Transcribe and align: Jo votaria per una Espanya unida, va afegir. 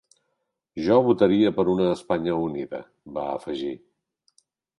Jo 0.85 0.95
votaria 1.07 1.51
per 1.57 1.65
una 1.73 1.89
Espanya 1.97 2.39
unida, 2.47 2.81
va 3.19 3.27
afegir. 3.37 3.71